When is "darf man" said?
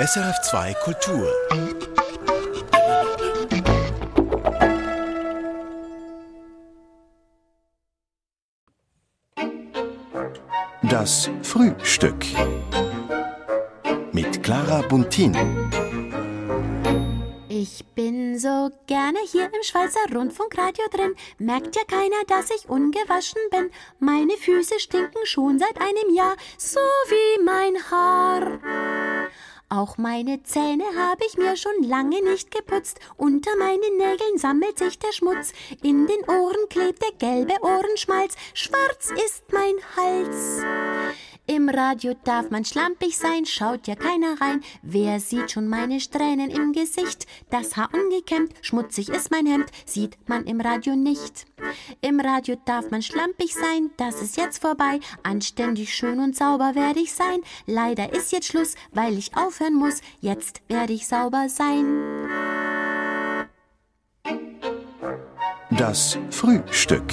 42.24-42.64, 52.64-53.02